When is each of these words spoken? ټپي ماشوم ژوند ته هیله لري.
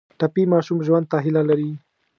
ټپي 0.19 0.43
ماشوم 0.51 0.79
ژوند 0.87 1.05
ته 1.11 1.17
هیله 1.25 1.41
لري. 1.49 1.71